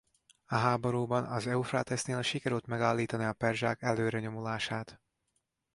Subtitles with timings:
[0.45, 5.01] A háborúban az Eufrátesznél sikerült megállítani a perzsák előrenyomulását.